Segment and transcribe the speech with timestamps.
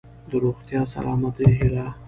[0.29, 1.91] د روغتیا ،سلامتۍ هيله.💡